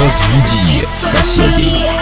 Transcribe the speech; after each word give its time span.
Разбуди 0.00 0.86
соседей. 0.92 1.99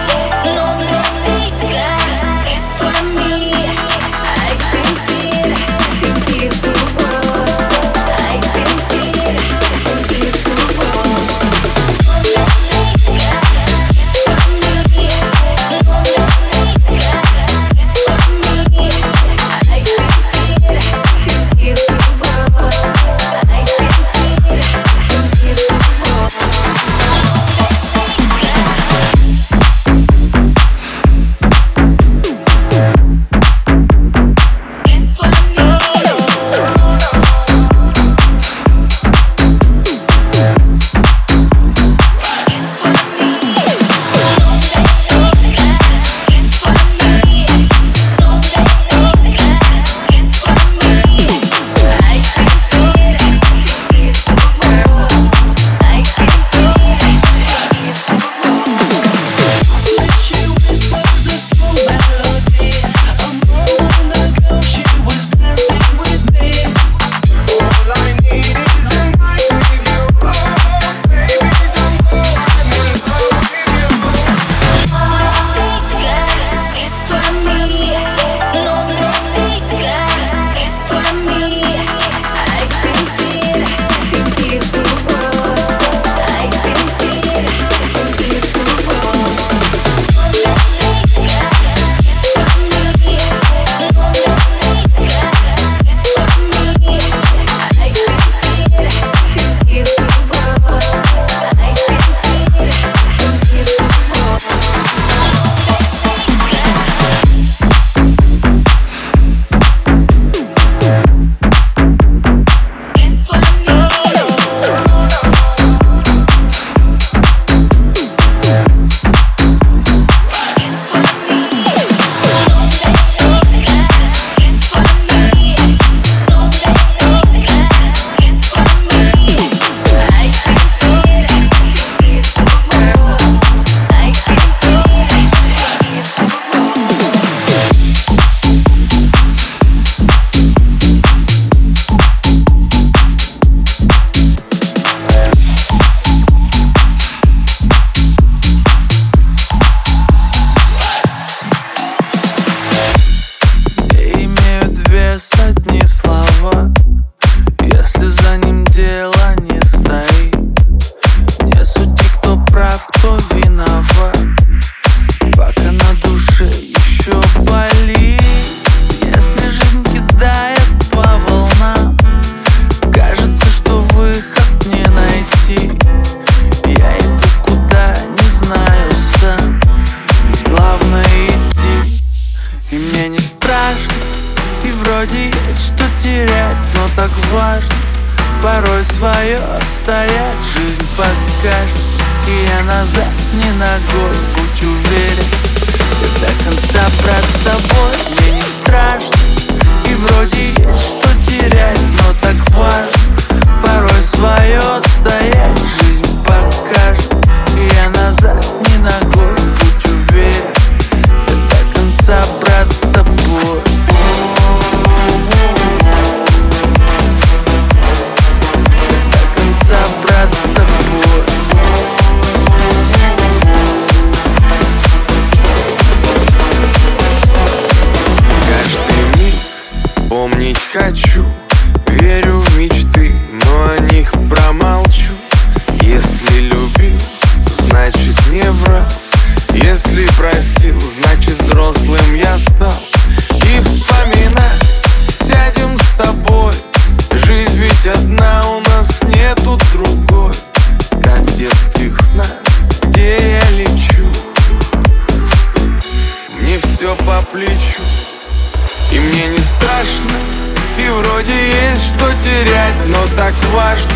так 263.30 263.50
важно 263.54 263.92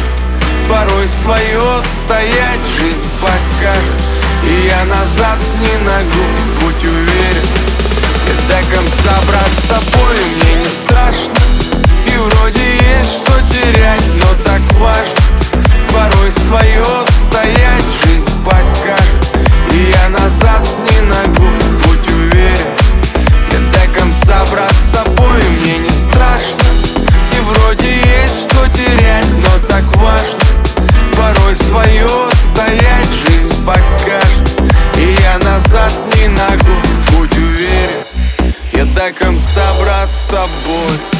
Порой 0.69 1.07
свое 1.07 1.79
отстоять. 1.79 2.65
Жизнь 2.79 3.03
покажет 3.19 4.01
И 4.43 4.67
я 4.67 4.85
назад 4.85 5.39
не 5.61 5.77
ногу, 5.83 6.23
будь 6.61 6.83
уверен 6.83 7.47
Я 8.27 8.35
до 8.47 8.75
конца, 8.75 9.15
брат, 9.27 9.49
с 9.57 9.67
тобой. 9.67 10.17
Мне 10.35 10.61
не 10.61 10.65
страшно 10.65 11.33
И 12.05 12.17
вроде 12.17 12.59
есть 12.59 13.17
что 13.17 13.33
терять, 13.49 14.03
но 14.19 14.43
так 14.43 14.61
важно 14.79 15.21
Порой 15.91 16.31
свое 16.31 16.81
отстоять. 16.81 17.85
Жизнь 18.05 18.45
покажет 18.45 19.37
И 19.73 19.91
я 19.91 20.09
назад 20.09 20.67
не 20.91 21.01
ногу, 21.01 21.47
будь 21.85 22.07
уверен 22.07 22.67
Я 23.51 23.59
до 23.71 23.99
конца, 23.99 24.45
брат, 24.51 24.71
с 24.71 24.95
тобой. 24.95 25.41
Мне 25.61 25.79
не 25.79 25.89
страшно. 25.89 26.62
lover 40.43 40.67
boy. 40.67 41.12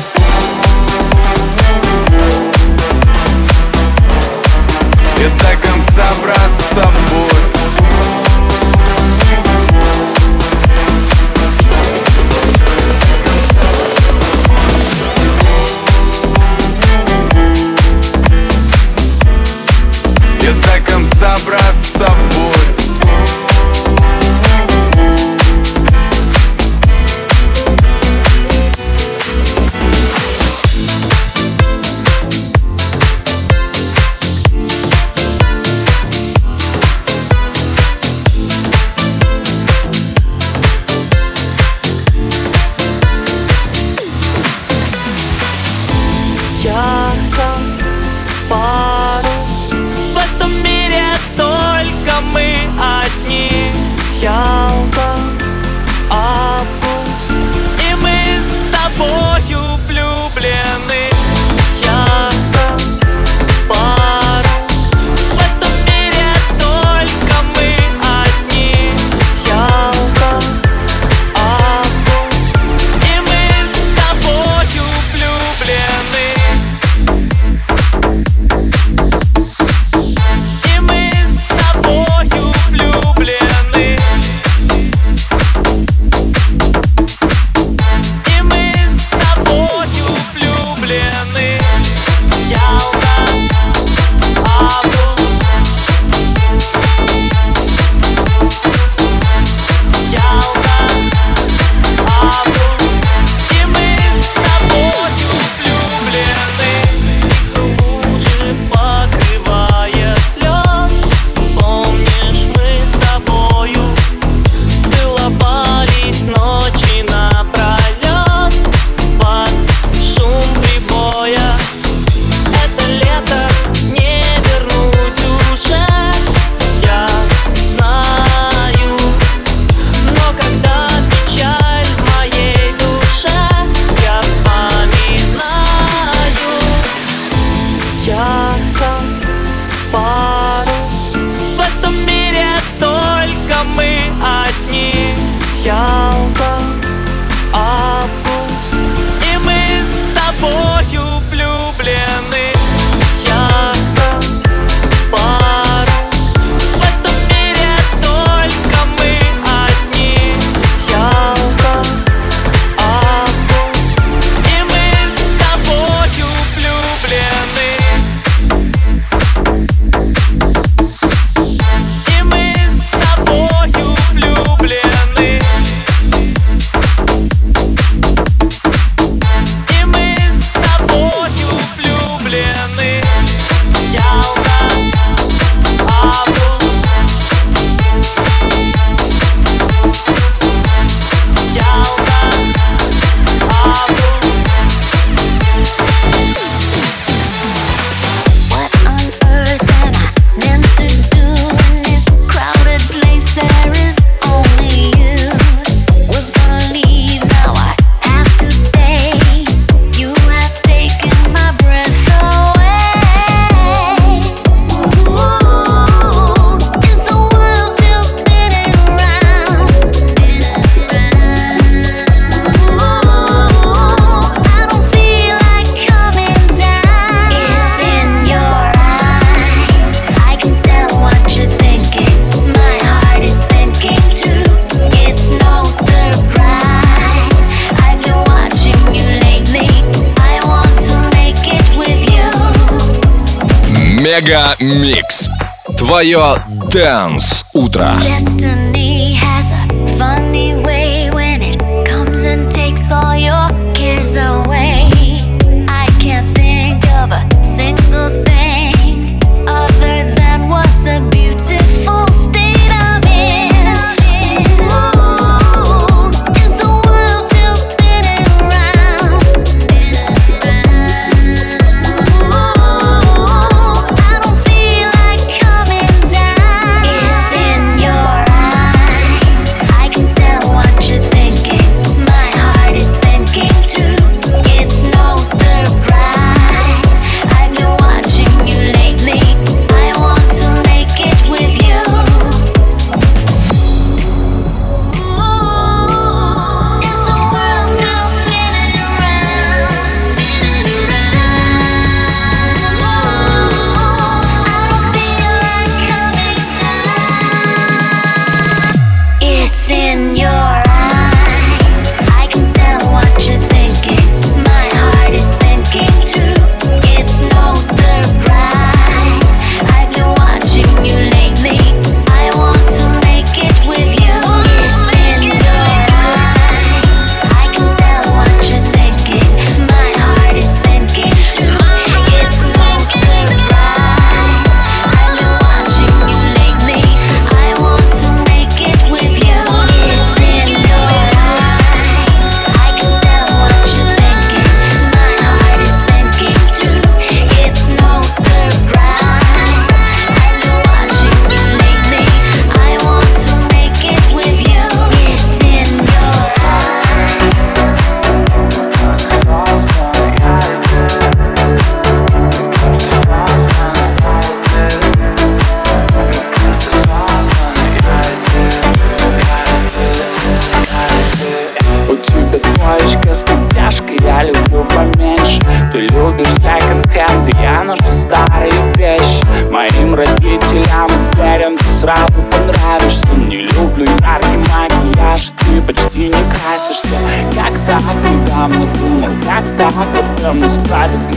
Мега 244.14 244.56
Микс. 244.60 245.28
Твое 245.76 246.36
Дэнс 246.72 247.46
Утро. 247.54 247.96
Destiny. 248.00 248.73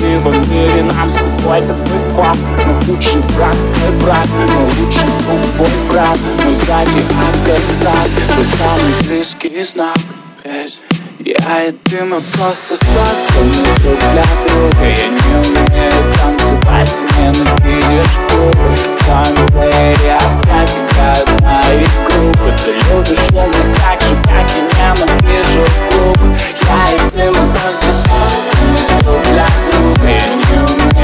небо 0.00 0.28
в 0.30 0.50
мире 0.50 0.82
нам 0.82 1.08
с 1.08 1.14
тобой 1.14 1.60
это 1.60 1.74
фан 2.14 2.36
Но 2.66 2.92
лучший 2.92 3.20
брат, 3.36 3.56
мой 3.56 4.02
брат, 4.02 4.28
но 4.46 4.64
лучший 4.64 5.08
друг, 5.20 5.58
мой 5.58 5.68
брат. 5.88 6.18
Мы 6.44 6.54
сзади 6.54 7.02
ангельстат, 7.26 8.08
мы 8.36 8.44
самый 8.44 9.06
близкий 9.06 9.62
знак 9.62 9.98
Ведь 10.44 10.80
я 11.24 11.64
и 11.64 11.72
ты 11.72 12.04
мы 12.04 12.20
просто 12.20 12.76
созданы 12.76 13.62
друг 13.82 13.98
для 14.12 14.24
друга. 14.46 14.84
Я 14.84 15.08
не 15.08 15.48
умею 15.48 16.14
танцевать, 16.14 16.90
ты 17.08 17.22
ненавидишь 17.22 18.16
клубы 18.28 18.96
Конвейере 19.06 20.14
опять 20.14 20.78
играют 20.78 21.40
мои 21.40 21.84
группы 22.06 22.54
Ты 22.64 22.72
любишь 22.72 23.30
умных 23.32 23.76
так 23.76 24.00
же, 24.02 24.14
как 24.24 24.50
и 24.50 24.60
ненавижу 24.60 25.64
клубы 25.90 26.36
Я 26.62 26.92
и 26.92 27.10
ты 27.10 27.30
мы 27.30 27.48
просто 27.52 27.92
созданы 27.92 28.85
губы, 29.86 30.10
люблю 30.44 30.96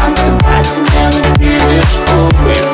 танцевать, 0.00 0.68
не 0.92 1.10
любишь 1.10 1.98
губы 2.12 2.69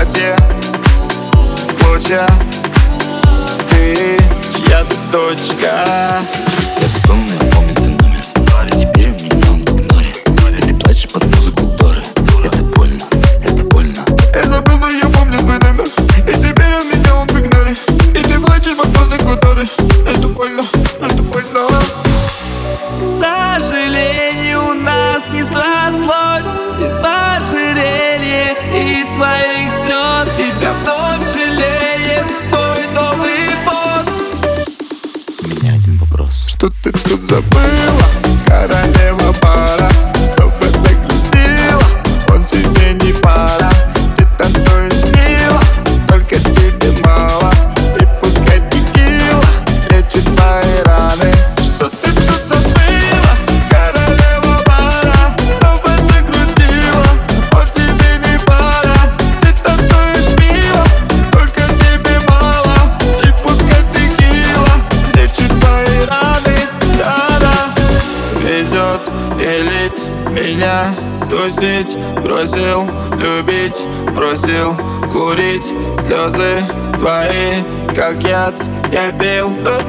воде 0.00 0.34
В 1.68 1.84
клочья 1.84 2.26
Ты 3.70 4.18
чья-то 4.56 4.96
дочка. 5.12 6.22
Я 6.80 6.88
запомнил, 6.88 7.38
помню. 7.52 7.79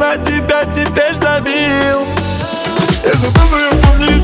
на 0.01 0.17
тебя 0.17 0.65
теперь 0.65 1.15
забил 1.15 2.07
Я 3.05 3.13
забыл 3.13 3.47
твою 3.49 3.71
фамилию 3.83 4.20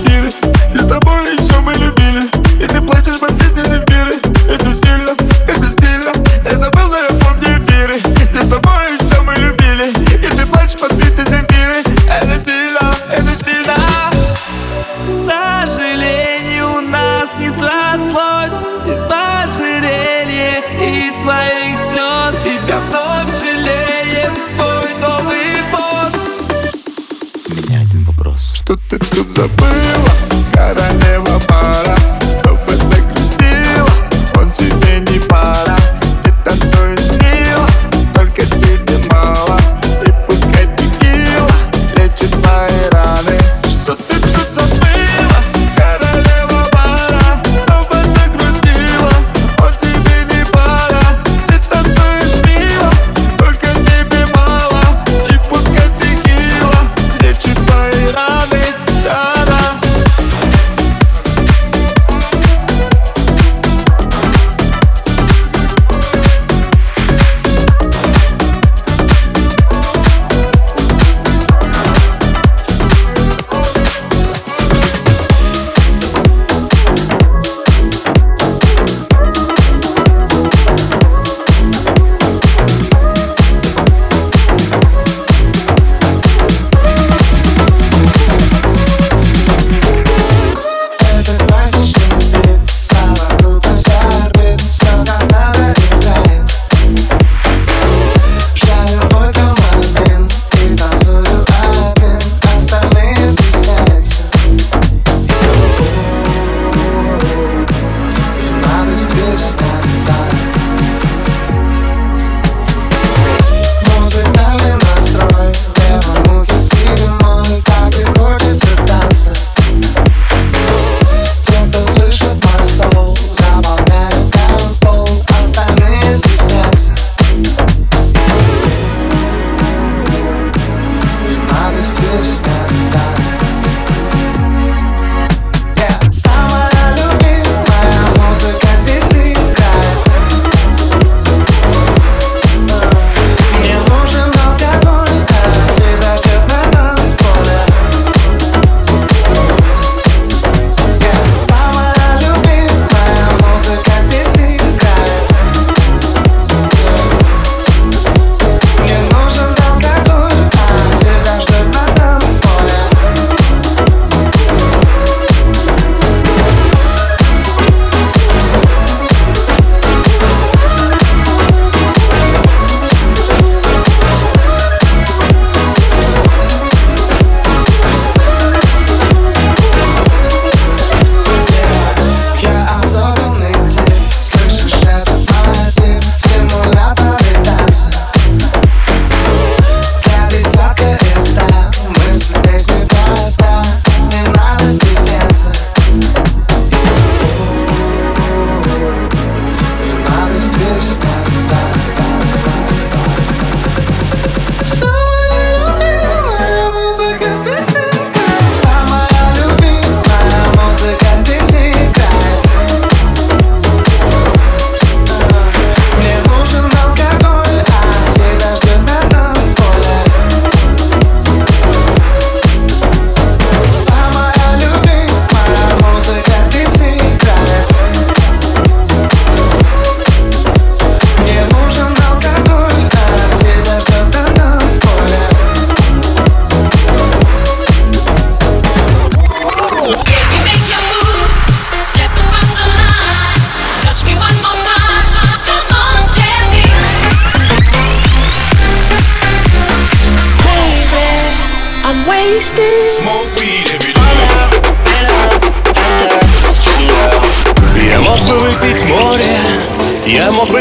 But 29.56 29.77